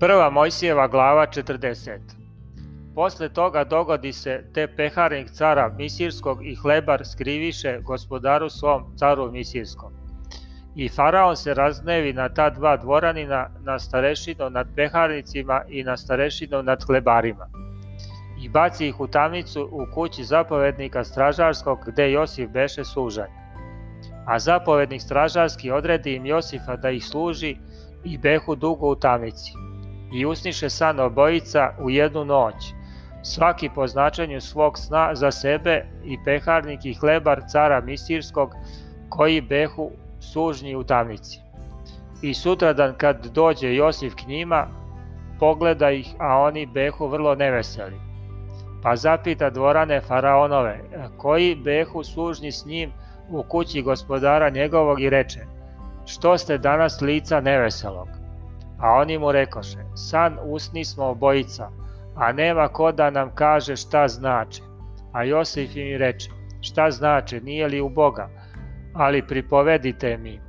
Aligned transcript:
Prva 0.00 0.30
Mojsijeva 0.30 0.86
glava 0.86 1.26
40 1.26 1.98
Posle 2.94 3.28
toga 3.28 3.64
dogodi 3.64 4.12
se 4.12 4.44
te 4.54 4.66
peharnik 4.76 5.30
cara 5.30 5.68
Misirskog 5.78 6.46
i 6.46 6.54
hlebar 6.54 7.06
skriviše 7.06 7.78
gospodaru 7.82 8.48
svom 8.50 8.96
caru 8.96 9.32
Misirskom. 9.32 9.92
I 10.76 10.88
faraon 10.88 11.36
se 11.36 11.54
raznevi 11.54 12.12
na 12.12 12.28
ta 12.28 12.50
dva 12.50 12.76
dvoranina, 12.76 13.50
na 13.60 13.78
starešinu 13.78 14.50
nad 14.50 14.66
peharnicima 14.76 15.62
i 15.68 15.84
na 15.84 15.96
starešinu 15.96 16.62
nad 16.62 16.84
hlebarima. 16.86 17.48
I 18.42 18.48
baci 18.48 18.88
ih 18.88 19.00
u 19.00 19.06
tamnicu 19.06 19.68
u 19.72 19.86
kući 19.94 20.24
zapovednika 20.24 21.04
stražarskog 21.04 21.78
gde 21.86 22.12
Josif 22.12 22.50
beše 22.50 22.84
sužanj. 22.84 23.30
A 24.26 24.38
zapovednik 24.38 25.02
stražarski 25.02 25.70
odredi 25.70 26.14
im 26.14 26.26
Josifa 26.26 26.76
da 26.76 26.90
ih 26.90 27.04
služi 27.04 27.56
i 28.04 28.18
behu 28.18 28.54
dugo 28.54 28.90
u 28.90 28.96
tamnici. 28.96 29.67
I 30.12 30.26
usniše 30.26 30.70
san 30.70 31.00
obojica 31.00 31.74
u 31.80 31.90
jednu 31.90 32.24
noć, 32.24 32.54
svaki 33.22 33.70
po 33.74 33.86
značenju 33.86 34.40
svog 34.40 34.78
sna 34.78 35.14
za 35.14 35.30
sebe 35.30 35.86
i 36.04 36.18
peharnik 36.24 36.84
i 36.84 36.94
hlebar 36.94 37.42
cara 37.52 37.80
Misirskog, 37.80 38.54
koji 39.08 39.40
behu 39.40 39.90
sužnji 40.20 40.76
u 40.76 40.84
tamnici. 40.84 41.40
I 42.22 42.34
sutradan 42.34 42.94
kad 42.98 43.26
dođe 43.26 43.74
Josif 43.74 44.14
k 44.14 44.26
njima, 44.26 44.66
pogleda 45.38 45.90
ih, 45.90 46.14
a 46.18 46.38
oni 46.38 46.66
behu 46.66 47.06
vrlo 47.06 47.34
neveseli. 47.34 47.96
Pa 48.82 48.96
zapita 48.96 49.50
dvorane 49.50 50.00
faraonove, 50.00 50.80
koji 51.16 51.54
behu 51.54 52.04
sužnji 52.04 52.52
s 52.52 52.66
njim 52.66 52.92
u 53.30 53.42
kući 53.42 53.82
gospodara 53.82 54.50
njegovog 54.50 55.00
i 55.00 55.10
reče, 55.10 55.40
što 56.06 56.38
ste 56.38 56.58
danas 56.58 57.00
lica 57.00 57.40
neveselog? 57.40 58.17
A 58.78 58.92
oni 58.92 59.18
mu 59.18 59.32
rekoše, 59.32 59.78
san 59.94 60.38
usni 60.42 60.84
smo 60.84 61.04
obojica, 61.04 61.70
a 62.16 62.32
nema 62.32 62.68
ko 62.68 62.92
da 62.92 63.10
nam 63.10 63.30
kaže 63.34 63.76
šta 63.76 64.08
znači. 64.08 64.62
A 65.12 65.24
Josif 65.24 65.76
im 65.76 65.98
reče, 65.98 66.30
šta 66.60 66.90
znači, 66.90 67.40
nije 67.40 67.66
li 67.66 67.80
u 67.80 67.88
Boga, 67.88 68.28
ali 68.94 69.26
pripovedite 69.26 70.16
mi. 70.16 70.40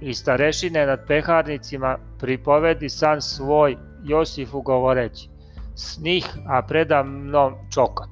I 0.00 0.14
starešine 0.14 0.86
nad 0.86 1.06
peharnicima 1.06 1.98
pripovedi 2.18 2.88
san 2.88 3.22
svoj 3.22 3.76
Josifu 4.04 4.60
govoreći, 4.60 5.28
snih, 5.74 6.26
a 6.48 6.62
preda 6.62 7.02
mnom 7.02 7.54
čokot. 7.74 8.10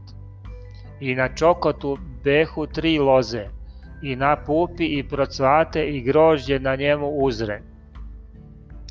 I 1.01 1.15
na 1.15 1.35
čokotu 1.35 1.99
behu 2.25 2.67
tri 2.67 2.99
loze, 2.99 3.49
i 4.03 4.17
na 4.17 4.37
pupi 4.37 4.85
i 4.99 5.09
procvate 5.09 5.87
i 5.87 6.01
grožđe 6.01 6.59
na 6.59 6.77
njemu 6.77 7.09
uzre. 7.09 7.63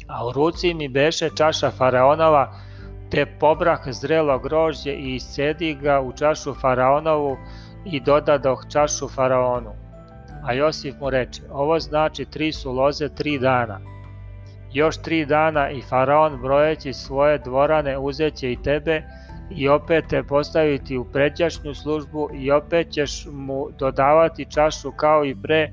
A 0.07 0.27
u 0.27 0.31
ruci 0.31 0.73
mi 0.73 0.87
beše 0.87 1.29
čaša 1.37 1.71
faraonova, 1.71 2.53
te 3.09 3.25
pobrah 3.39 3.79
zrelo 3.91 4.39
grožđe 4.39 4.91
i 4.91 5.15
iscedi 5.15 5.73
ga 5.81 6.01
u 6.01 6.11
čašu 6.11 6.53
faraonovu 6.53 7.37
i 7.85 7.99
dodadoh 7.99 8.65
čašu 8.71 9.09
faraonu. 9.09 9.71
A 10.43 10.53
Josif 10.53 10.95
mu 10.99 11.09
reče, 11.09 11.41
ovo 11.51 11.79
znači 11.79 12.25
tri 12.25 12.51
su 12.51 12.71
loze 12.71 13.09
tri 13.09 13.39
dana. 13.39 13.79
Još 14.73 15.01
tri 15.01 15.25
dana 15.25 15.69
i 15.69 15.81
faraon 15.81 16.41
brojeći 16.41 16.93
svoje 16.93 17.37
dvorane 17.37 17.97
uzeće 17.97 18.51
i 18.51 18.61
tebe 18.63 19.03
i 19.51 19.69
opet 19.69 20.05
te 20.09 20.23
postaviti 20.23 20.97
u 20.97 21.05
pređašnju 21.05 21.73
službu 21.73 22.29
i 22.33 22.51
opet 22.51 22.91
ćeš 22.91 23.25
mu 23.31 23.67
dodavati 23.79 24.51
čašu 24.51 24.91
kao 24.91 25.25
i 25.25 25.35
pre 25.41 25.71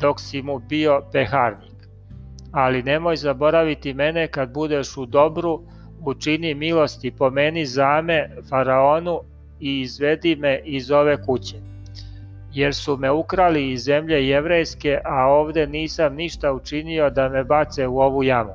dok 0.00 0.20
si 0.20 0.42
mu 0.42 0.58
bio 0.58 1.02
peharnik. 1.12 1.71
Ali 2.52 2.82
nemoj 2.82 3.16
zaboraviti 3.16 3.94
mene 3.94 4.28
kad 4.28 4.52
budeš 4.52 4.96
u 4.96 5.06
dobru, 5.06 5.62
učini 6.04 6.54
milosti 6.54 7.10
po 7.10 7.30
meni 7.30 7.66
zame 7.66 8.30
faraonu 8.48 9.20
i 9.60 9.80
izvedi 9.80 10.36
me 10.36 10.60
iz 10.64 10.90
ove 10.90 11.22
kuće. 11.26 11.56
Jer 12.52 12.74
su 12.74 12.96
me 12.96 13.10
ukrali 13.10 13.70
iz 13.70 13.82
zemlje 13.82 14.28
jevrejske, 14.28 14.98
a 15.04 15.26
ovde 15.26 15.66
nisam 15.66 16.14
ništa 16.14 16.52
učinio 16.52 17.10
da 17.10 17.28
me 17.28 17.44
bace 17.44 17.86
u 17.86 18.00
ovu 18.00 18.22
jamu. 18.22 18.52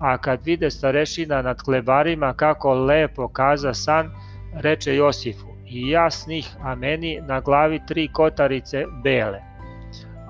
A 0.00 0.18
kad 0.18 0.44
vide 0.44 0.70
starešina 0.70 1.42
nad 1.42 1.62
klebarima 1.62 2.34
kako 2.34 2.74
lepo 2.74 3.28
kaza 3.28 3.74
san, 3.74 4.10
reče 4.54 4.96
Josifu, 4.96 5.46
i 5.66 5.90
ja 5.90 6.10
snih, 6.10 6.48
a 6.62 6.74
meni 6.74 7.20
na 7.20 7.40
glavi 7.40 7.80
tri 7.88 8.08
kotarice 8.12 8.84
bele. 9.02 9.40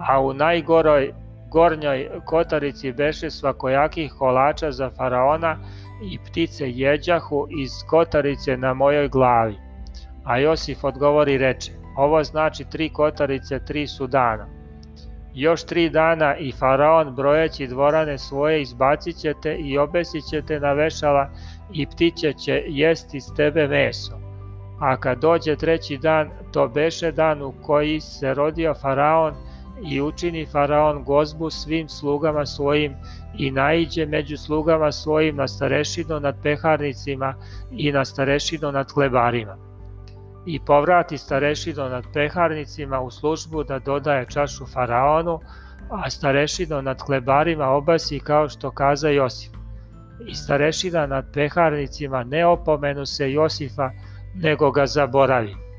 A 0.09 0.21
u 0.21 0.35
najgoroj 0.35 1.13
gornjoj 1.53 2.11
kotarici 2.25 2.93
beše 2.93 3.31
svakojakih 3.31 4.13
kolača 4.19 4.73
za 4.73 4.91
faraona 4.91 5.59
i 6.13 6.19
ptice 6.19 6.71
jeđahu 6.71 7.47
iz 7.63 7.71
kotarice 7.91 8.57
na 8.57 8.75
mojoj 8.75 9.09
glavi. 9.09 9.57
A 10.25 10.39
Josif 10.39 10.85
odgovori 10.85 11.39
reče, 11.39 11.73
ovo 11.97 12.25
znači 12.25 12.65
tri 12.65 12.89
kotarice, 12.89 13.65
tri 13.65 13.87
su 13.87 14.07
dana. 14.07 14.47
Još 15.35 15.65
tri 15.65 15.91
dana 15.91 16.37
i 16.37 16.53
faraon 16.53 17.15
brojeći 17.15 17.67
dvorane 17.67 18.19
svoje 18.19 18.63
izbacit 18.63 19.17
ćete 19.17 19.55
i 19.55 19.79
obesit 19.79 20.25
ćete 20.31 20.61
na 20.61 20.73
vešala 20.73 21.31
i 21.73 21.87
ptiće 21.87 22.33
će 22.33 22.63
jesti 22.67 23.21
s 23.21 23.35
tebe 23.35 23.69
meso. 23.69 24.19
A 24.81 24.97
kad 24.97 25.19
dođe 25.19 25.57
treći 25.57 25.99
dan, 25.99 26.31
to 26.53 26.69
beše 26.69 27.13
dan 27.13 27.43
u 27.43 27.53
koji 27.63 28.01
se 28.01 28.35
rodio 28.35 28.75
faraon 28.75 29.35
i 29.81 30.01
učini 30.01 30.47
faraon 30.47 31.05
gozbu 31.05 31.51
svim 31.51 31.89
slugama 31.89 32.47
svojim 32.47 32.95
i 33.39 33.51
naiđe 33.51 34.07
među 34.07 34.37
slugama 34.37 34.93
svojim 34.93 35.37
na 35.37 35.49
starešinu 35.49 36.21
nad 36.21 36.37
peharnicima 36.43 37.35
i 37.71 37.93
na 37.93 38.05
starešinu 38.05 38.73
nad 38.73 38.93
hlebarima. 38.93 39.57
I 40.47 40.61
povrati 40.61 41.19
starešino 41.19 41.89
nad 41.89 42.05
peharnicima 42.15 43.01
u 43.01 43.11
službu 43.11 43.65
da 43.65 43.79
dodaje 43.79 44.27
čašu 44.29 44.67
faraonu, 44.67 45.41
a 45.91 46.11
starešino 46.11 46.83
nad 46.83 47.01
hlebarima 47.07 47.69
obasi 47.69 48.21
kao 48.21 48.49
što 48.49 48.71
kaza 48.71 49.09
Josif. 49.09 49.53
I 50.27 50.35
starešina 50.35 51.07
nad 51.07 51.33
peharnicima 51.33 52.25
ne 52.25 52.47
opomenu 52.47 53.07
se 53.07 53.33
Josifa, 53.33 53.91
nego 54.35 54.71
ga 54.71 54.87
zaboravi. 54.87 55.72